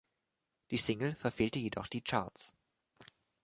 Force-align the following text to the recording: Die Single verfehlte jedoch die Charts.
Die 0.71 0.77
Single 0.77 1.13
verfehlte 1.13 1.59
jedoch 1.59 1.85
die 1.85 2.01
Charts. 2.01 2.55